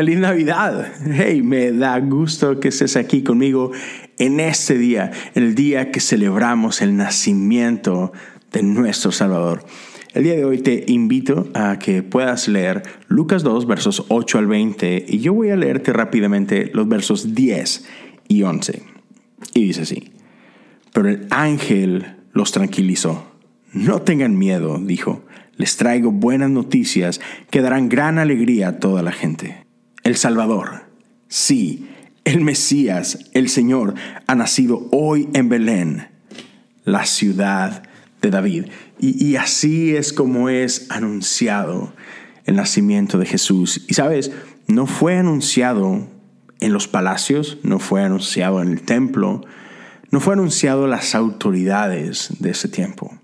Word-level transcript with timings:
Feliz 0.00 0.18
Navidad. 0.18 0.94
Hey, 1.04 1.42
me 1.42 1.72
da 1.72 2.00
gusto 2.00 2.58
que 2.58 2.68
estés 2.68 2.96
aquí 2.96 3.22
conmigo 3.22 3.70
en 4.16 4.40
este 4.40 4.78
día, 4.78 5.10
el 5.34 5.54
día 5.54 5.90
que 5.90 6.00
celebramos 6.00 6.80
el 6.80 6.96
nacimiento 6.96 8.10
de 8.50 8.62
nuestro 8.62 9.12
Salvador. 9.12 9.62
El 10.14 10.22
día 10.22 10.36
de 10.36 10.46
hoy 10.46 10.60
te 10.60 10.86
invito 10.86 11.48
a 11.52 11.78
que 11.78 12.02
puedas 12.02 12.48
leer 12.48 12.82
Lucas 13.08 13.42
2, 13.42 13.66
versos 13.66 14.06
8 14.08 14.38
al 14.38 14.46
20, 14.46 15.04
y 15.06 15.18
yo 15.18 15.34
voy 15.34 15.50
a 15.50 15.56
leerte 15.56 15.92
rápidamente 15.92 16.70
los 16.72 16.88
versos 16.88 17.34
10 17.34 17.86
y 18.26 18.42
11. 18.42 18.82
Y 19.52 19.64
dice 19.64 19.82
así, 19.82 20.12
pero 20.94 21.10
el 21.10 21.26
ángel 21.28 22.16
los 22.32 22.52
tranquilizó. 22.52 23.30
No 23.74 24.00
tengan 24.00 24.38
miedo, 24.38 24.80
dijo, 24.82 25.26
les 25.58 25.76
traigo 25.76 26.10
buenas 26.10 26.48
noticias 26.48 27.20
que 27.50 27.60
darán 27.60 27.90
gran 27.90 28.18
alegría 28.18 28.68
a 28.68 28.78
toda 28.78 29.02
la 29.02 29.12
gente. 29.12 29.68
El 30.02 30.16
Salvador, 30.16 30.84
sí, 31.28 31.88
el 32.24 32.40
Mesías, 32.40 33.18
el 33.32 33.48
Señor, 33.48 33.94
ha 34.26 34.34
nacido 34.34 34.88
hoy 34.92 35.28
en 35.34 35.48
Belén, 35.48 36.08
la 36.84 37.04
ciudad 37.06 37.82
de 38.22 38.30
David. 38.30 38.66
Y, 38.98 39.36
así 39.36 39.96
es 39.96 40.12
como 40.12 40.50
es 40.50 40.90
anunciado 40.90 41.94
el 42.44 42.56
nacimiento 42.56 43.18
de 43.18 43.24
Jesús. 43.24 43.84
Y 43.88 43.94
sabes, 43.94 44.30
no 44.66 44.86
fue 44.86 45.16
anunciado 45.16 46.06
en 46.60 46.72
los 46.72 46.86
palacios, 46.86 47.58
no 47.62 47.78
fue 47.78 48.02
anunciado 48.02 48.60
en 48.60 48.68
el 48.68 48.82
templo, 48.82 49.40
no 50.10 50.20
fue 50.20 50.34
anunciado 50.34 50.84
a 50.84 50.88
las 50.88 51.14
autoridades 51.14 52.28
de 52.40 52.50
ese 52.50 52.68
tiempo. 52.68 53.18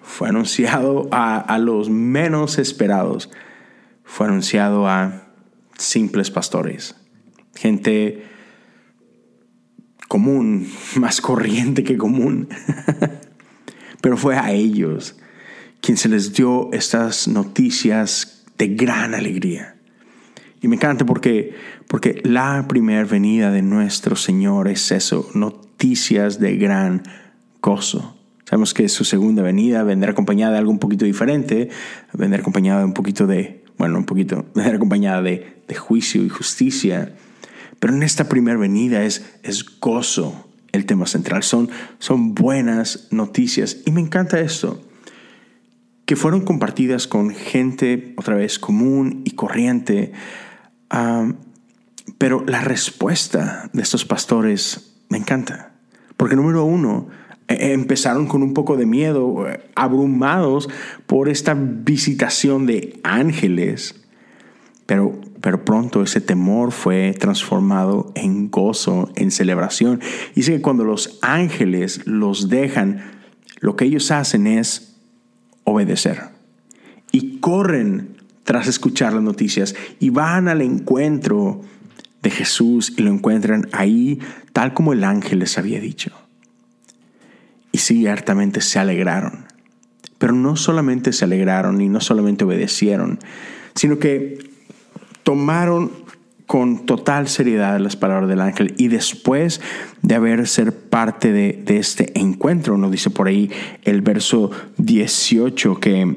Fue 0.00 0.28
anunciado 0.28 1.08
a, 1.10 1.58
los 1.58 1.90
menos 1.90 2.58
esperados 2.58 3.30
fue 4.10 4.26
anunciado 4.26 4.88
a 4.88 5.28
simples 5.78 6.32
pastores, 6.32 6.96
gente 7.54 8.24
común, 10.08 10.68
más 10.96 11.20
corriente 11.20 11.84
que 11.84 11.96
común. 11.96 12.48
Pero 14.02 14.16
fue 14.16 14.36
a 14.36 14.50
ellos 14.50 15.16
quien 15.80 15.96
se 15.96 16.08
les 16.08 16.32
dio 16.32 16.72
estas 16.72 17.28
noticias 17.28 18.44
de 18.58 18.68
gran 18.74 19.14
alegría. 19.14 19.76
Y 20.60 20.66
me 20.68 20.76
encanta 20.76 21.06
porque, 21.06 21.54
porque 21.86 22.20
la 22.24 22.66
primera 22.66 23.04
venida 23.04 23.52
de 23.52 23.62
nuestro 23.62 24.16
Señor 24.16 24.66
es 24.68 24.90
eso, 24.90 25.30
noticias 25.34 26.40
de 26.40 26.56
gran 26.56 27.04
gozo. 27.62 28.18
Sabemos 28.44 28.74
que 28.74 28.88
su 28.88 29.04
segunda 29.04 29.42
venida 29.42 29.84
vendrá 29.84 30.10
acompañada 30.10 30.54
de 30.54 30.58
algo 30.58 30.72
un 30.72 30.80
poquito 30.80 31.04
diferente, 31.04 31.68
vendrá 32.12 32.40
acompañada 32.40 32.80
de 32.80 32.86
un 32.86 32.94
poquito 32.94 33.28
de 33.28 33.59
bueno, 33.80 33.98
un 33.98 34.04
poquito, 34.04 34.46
acompañada 34.54 35.22
de, 35.22 35.62
de 35.66 35.74
juicio 35.74 36.24
y 36.24 36.28
justicia. 36.28 37.14
Pero 37.80 37.94
en 37.94 38.02
esta 38.02 38.28
primera 38.28 38.58
venida 38.58 39.02
es, 39.04 39.24
es 39.42 39.80
gozo 39.80 40.46
el 40.72 40.86
tema 40.86 41.06
central. 41.06 41.42
Son, 41.42 41.70
son 41.98 42.34
buenas 42.34 43.08
noticias. 43.10 43.78
Y 43.86 43.90
me 43.90 44.02
encanta 44.02 44.38
esto, 44.38 44.80
que 46.04 46.14
fueron 46.14 46.42
compartidas 46.42 47.06
con 47.06 47.30
gente, 47.30 48.14
otra 48.16 48.36
vez, 48.36 48.58
común 48.58 49.22
y 49.24 49.30
corriente. 49.30 50.12
pero 52.18 52.44
la 52.46 52.60
respuesta 52.60 53.70
de 53.72 53.82
estos 53.82 54.04
pastores 54.04 54.94
me 55.08 55.16
encanta. 55.16 55.72
Porque 56.18 56.36
número 56.36 56.64
uno, 56.64 57.08
empezaron 57.50 58.26
con 58.26 58.42
un 58.42 58.54
poco 58.54 58.76
de 58.76 58.86
miedo, 58.86 59.46
abrumados 59.74 60.68
por 61.06 61.28
esta 61.28 61.54
visitación 61.54 62.66
de 62.66 63.00
ángeles, 63.02 64.04
pero, 64.86 65.20
pero 65.40 65.64
pronto 65.64 66.02
ese 66.02 66.20
temor 66.20 66.70
fue 66.70 67.14
transformado 67.18 68.12
en 68.14 68.50
gozo, 68.50 69.10
en 69.16 69.30
celebración. 69.30 70.00
Dice 70.34 70.52
que 70.52 70.62
cuando 70.62 70.84
los 70.84 71.18
ángeles 71.22 72.06
los 72.06 72.48
dejan, 72.48 73.02
lo 73.58 73.76
que 73.76 73.84
ellos 73.84 74.10
hacen 74.10 74.46
es 74.46 74.96
obedecer. 75.64 76.22
Y 77.12 77.38
corren 77.38 78.16
tras 78.44 78.68
escuchar 78.68 79.12
las 79.12 79.22
noticias 79.22 79.74
y 79.98 80.10
van 80.10 80.48
al 80.48 80.60
encuentro 80.62 81.62
de 82.22 82.30
Jesús 82.30 82.92
y 82.96 83.02
lo 83.02 83.10
encuentran 83.10 83.68
ahí 83.72 84.20
tal 84.52 84.74
como 84.74 84.92
el 84.92 85.04
ángel 85.04 85.40
les 85.40 85.56
había 85.58 85.80
dicho 85.80 86.12
y 87.72 87.78
ciertamente 87.78 88.60
se 88.60 88.78
alegraron. 88.78 89.46
Pero 90.18 90.32
no 90.32 90.56
solamente 90.56 91.12
se 91.12 91.24
alegraron 91.24 91.80
y 91.80 91.88
no 91.88 92.00
solamente 92.00 92.44
obedecieron, 92.44 93.18
sino 93.74 93.98
que 93.98 94.50
tomaron 95.22 95.90
con 96.50 96.84
total 96.84 97.28
seriedad 97.28 97.78
las 97.78 97.94
palabras 97.94 98.28
del 98.28 98.40
ángel 98.40 98.74
y 98.76 98.88
después 98.88 99.60
de 100.02 100.16
haber 100.16 100.48
ser 100.48 100.74
parte 100.74 101.30
de, 101.30 101.62
este 101.78 102.18
encuentro, 102.18 102.76
nos 102.76 102.90
dice 102.90 103.08
por 103.08 103.28
ahí 103.28 103.52
el 103.84 104.02
verso 104.02 104.50
18 104.78 105.78
que 105.78 106.16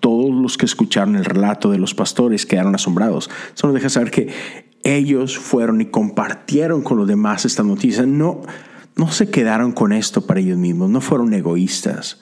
todos 0.00 0.34
los 0.34 0.58
que 0.58 0.66
escucharon 0.66 1.14
el 1.14 1.24
relato 1.24 1.70
de 1.70 1.78
los 1.78 1.94
pastores 1.94 2.46
quedaron 2.46 2.74
asombrados. 2.74 3.30
Eso 3.54 3.68
nos 3.68 3.74
deja 3.74 3.88
saber 3.88 4.10
que 4.10 4.28
ellos 4.82 5.38
fueron 5.38 5.80
y 5.80 5.86
compartieron 5.86 6.82
con 6.82 6.98
los 6.98 7.06
demás 7.06 7.44
esta 7.44 7.62
noticia. 7.62 8.04
No, 8.06 8.42
no 8.98 9.10
se 9.12 9.30
quedaron 9.30 9.72
con 9.72 9.92
esto 9.92 10.26
para 10.26 10.40
ellos 10.40 10.58
mismos, 10.58 10.90
no 10.90 11.00
fueron 11.00 11.32
egoístas. 11.32 12.20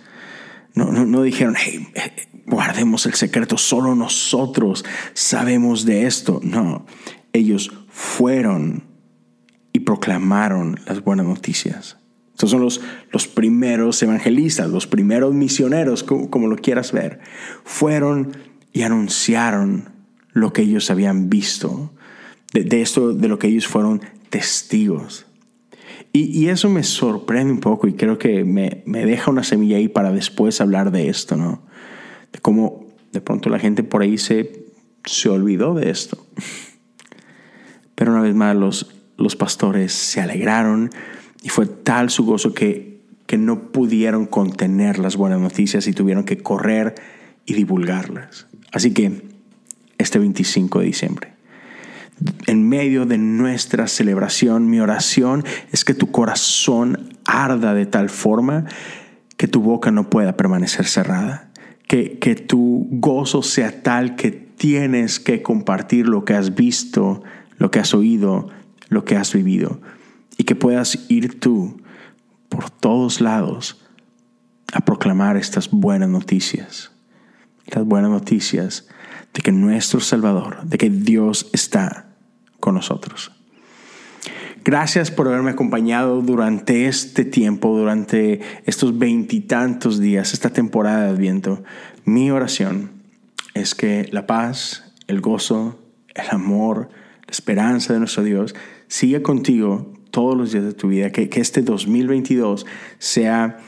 No, 0.75 1.23
dijeron, 1.23 1.55
hey, 1.59 1.89
eh, 1.95 2.29
guardemos 2.45 3.07
el 3.07 3.15
secreto, 3.15 3.57
solo 3.57 3.95
nosotros 3.95 4.85
sabemos 5.15 5.87
de 5.87 6.07
esto. 6.07 6.39
No, 6.43 6.85
ellos 7.33 7.73
fueron 7.89 8.85
y 9.73 9.81
proclamaron 9.81 10.79
las 10.87 11.03
buenas 11.03 11.25
noticias. 11.25 11.97
Estos 12.33 12.51
son 12.51 12.61
los, 12.61 12.83
los 13.11 13.27
primeros 13.27 14.03
evangelistas, 14.03 14.69
los 14.69 14.87
primeros 14.87 15.33
misioneros, 15.33 16.03
como, 16.03 16.47
lo 16.47 16.57
quieras 16.57 16.93
ver. 16.93 17.21
Fueron 17.65 18.37
y 18.75 18.83
anunciaron 18.83 19.89
lo 20.33 20.53
que 20.53 20.61
ellos 20.61 20.91
habían 20.91 21.31
visto, 21.31 21.95
de 22.53 22.83
esto, 22.83 23.15
de 23.15 23.29
lo 23.29 23.39
que 23.39 23.47
ellos 23.47 23.67
fueron 23.67 24.03
testigos. 24.29 25.27
Y, 26.13 26.49
eso 26.49 26.71
me 26.71 26.83
sorprende 26.83 27.53
un 27.53 27.61
poco 27.61 27.87
y 27.87 27.93
creo 27.93 28.19
que 28.19 28.45
me, 28.45 28.83
deja 28.87 29.31
una 29.31 29.45
semilla 29.45 29.77
ahí 29.77 29.89
para 29.89 30.13
después 30.13 30.61
hablar 30.61 30.91
de 30.91 31.09
esto, 31.09 31.37
¿no? 31.37 31.63
De 32.33 32.39
cómo 32.39 32.87
de 33.13 33.21
pronto 33.21 33.51
la 33.51 33.59
gente 33.59 33.83
por 33.83 34.03
ahí 34.03 34.17
se, 34.17 34.65
se 35.05 35.29
olvidó 35.29 35.75
de 35.75 35.91
esto. 35.91 36.27
Pero 37.95 38.13
una 38.13 38.23
vez 38.23 38.35
más 38.35 38.57
los, 38.57 38.95
los 39.19 39.37
pastores 39.37 39.93
se 39.93 40.21
alegraron 40.21 40.91
y 41.43 41.51
fue 41.51 41.67
tal 41.67 42.09
su 42.09 42.25
gozo 42.25 42.55
que, 42.55 43.03
que 43.27 43.37
no 43.37 43.71
pudieron 43.71 44.27
contener 44.27 44.99
las 44.99 45.17
buenas 45.17 45.41
noticias 45.41 45.87
y 45.87 45.93
tuvieron 45.93 46.25
que 46.25 46.39
correr 46.39 46.95
y 47.45 47.55
divulgarlas. 47.55 48.47
Así 48.73 48.93
que 48.95 49.23
este 49.99 50.19
25 50.19 50.81
de 50.81 50.87
diciembre 50.87 51.36
en 52.57 52.69
medio 52.69 53.05
de 53.05 53.19
nuestra 53.19 53.87
celebración, 53.87 54.69
mi 54.69 54.81
oración 54.81 55.45
es 55.73 55.85
que 55.85 55.93
tu 55.93 56.11
corazón 56.11 57.19
arda 57.27 57.75
de 57.75 57.85
tal 57.85 58.09
forma 58.09 58.65
que 59.37 59.47
tu 59.47 59.61
boca 59.61 59.91
no 59.91 60.09
pueda 60.09 60.37
permanecer 60.37 60.87
cerrada, 60.87 61.51
que, 61.87 62.47
tu 62.49 62.89
gozo 62.91 63.43
sea 63.43 63.83
tal 63.83 64.17
que 64.17 64.31
tienes 64.31 65.21
que 65.21 65.43
compartir 65.43 66.09
lo 66.09 66.25
que 66.25 66.33
has 66.33 66.55
visto, 66.55 67.23
lo 67.59 67.71
que 67.71 67.79
has 67.79 67.93
oído, 67.93 68.49
lo 68.89 69.05
que 69.05 69.17
has 69.17 69.35
vivido, 69.35 69.81
y 70.39 70.45
que 70.45 70.55
puedas 70.55 71.05
ir 71.11 71.39
tú 71.39 71.83
por 72.49 72.71
todos 72.71 73.21
lados 73.21 73.85
a 74.73 74.81
proclamar 74.81 75.37
estas 75.37 75.71
buenas 75.71 76.09
noticias, 76.09 76.91
las 77.67 77.85
buenas 77.85 78.11
noticias 78.11 78.89
de 79.35 79.43
que 79.43 79.53
nuestro 79.53 80.01
Salvador, 80.01 80.63
de 80.65 80.79
que 80.79 80.89
Dios 80.89 81.51
está 81.53 82.06
con 82.67 82.75
nosotros. 82.75 83.31
Gracias 84.65 85.13
por 85.13 85.29
haberme 85.29 85.53
acompañado 85.53 86.21
durante 86.21 86.89
este 86.89 87.25
tiempo, 87.25 87.79
durante 87.79 88.41
estos 88.65 88.99
veintitantos 88.99 90.01
días, 90.01 90.33
esta 90.33 90.51
temporada 90.51 91.05
de 91.05 91.11
Adviento. 91.11 91.63
Mi 92.05 92.33
oración 92.33 92.91
es 93.55 93.77
que 93.77 94.09
la 94.11 94.27
paz, 94.27 94.93
el 95.07 95.21
gozo, 95.21 95.79
el 96.13 96.25
amor, 96.33 96.89
la 97.25 97.31
esperanza 97.31 97.93
de 97.93 98.01
nuestro 98.01 98.25
Dios 98.25 98.57
siga 98.89 99.23
contigo 99.23 99.93
todos 100.11 100.37
los 100.37 100.51
días 100.51 100.65
de 100.65 100.73
tu 100.73 100.89
vida. 100.89 101.13
Que, 101.13 101.29
que 101.29 101.41
este 101.41 101.63
2022 101.63 102.67
sea 102.99 103.59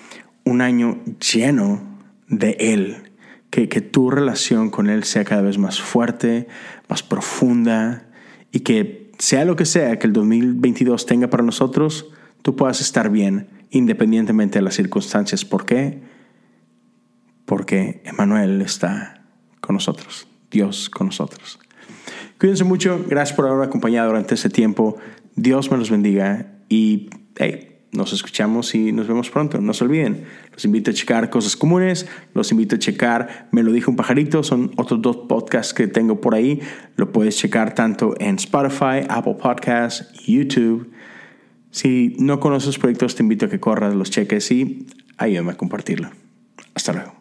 un 0.42 0.60
año 0.60 0.98
lleno 1.32 1.80
de 2.26 2.56
Él. 2.58 3.12
Que, 3.50 3.68
que 3.68 3.80
tu 3.80 4.10
relación 4.10 4.70
con 4.70 4.90
Él 4.90 5.04
sea 5.04 5.24
cada 5.24 5.42
vez 5.42 5.56
más 5.56 5.80
fuerte, 5.80 6.48
más 6.88 7.04
profunda, 7.04 8.07
y 8.52 8.60
que 8.60 9.10
sea 9.18 9.44
lo 9.44 9.56
que 9.56 9.64
sea 9.64 9.98
que 9.98 10.06
el 10.06 10.12
2022 10.12 11.06
tenga 11.06 11.28
para 11.28 11.42
nosotros, 11.42 12.10
tú 12.42 12.56
puedas 12.56 12.80
estar 12.80 13.10
bien 13.10 13.48
independientemente 13.70 14.58
de 14.58 14.62
las 14.62 14.74
circunstancias. 14.74 15.44
¿Por 15.44 15.66
qué? 15.66 16.00
Porque 17.44 18.02
Emanuel 18.04 18.62
está 18.62 19.24
con 19.60 19.74
nosotros, 19.74 20.28
Dios 20.50 20.88
con 20.88 21.08
nosotros. 21.08 21.58
Cuídense 22.38 22.64
mucho, 22.64 23.04
gracias 23.08 23.36
por 23.36 23.46
haberme 23.46 23.66
acompañado 23.66 24.08
durante 24.08 24.34
este 24.34 24.48
tiempo. 24.48 24.96
Dios 25.34 25.70
me 25.70 25.76
los 25.76 25.90
bendiga 25.90 26.52
y 26.68 27.10
nos 27.92 28.12
escuchamos 28.12 28.74
y 28.74 28.92
nos 28.92 29.08
vemos 29.08 29.30
pronto. 29.30 29.60
No 29.60 29.72
se 29.72 29.84
olviden, 29.84 30.24
los 30.52 30.64
invito 30.64 30.90
a 30.90 30.94
checar 30.94 31.30
cosas 31.30 31.56
comunes, 31.56 32.06
los 32.34 32.50
invito 32.52 32.76
a 32.76 32.78
checar 32.78 33.48
Me 33.52 33.62
lo 33.62 33.72
dijo 33.72 33.90
un 33.90 33.96
pajarito, 33.96 34.42
son 34.42 34.72
otros 34.76 35.00
dos 35.02 35.16
podcasts 35.28 35.74
que 35.74 35.86
tengo 35.86 36.20
por 36.20 36.34
ahí. 36.34 36.60
Lo 36.96 37.12
puedes 37.12 37.36
checar 37.36 37.74
tanto 37.74 38.14
en 38.18 38.36
Spotify, 38.36 39.06
Apple 39.08 39.36
Podcasts, 39.40 40.12
YouTube. 40.26 40.90
Si 41.70 42.16
no 42.18 42.40
conoces 42.40 42.78
proyectos, 42.78 43.14
te 43.14 43.22
invito 43.22 43.46
a 43.46 43.48
que 43.48 43.60
corras, 43.60 43.94
los 43.94 44.10
cheques 44.10 44.50
y 44.50 44.86
ayúdame 45.16 45.52
a 45.52 45.56
compartirlo. 45.56 46.10
Hasta 46.74 46.92
luego. 46.92 47.17